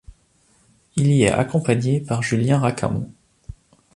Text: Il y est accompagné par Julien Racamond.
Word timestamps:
Il 0.95 1.11
y 1.11 1.25
est 1.25 1.31
accompagné 1.31 1.99
par 2.01 2.23
Julien 2.23 2.57
Racamond. 2.57 3.11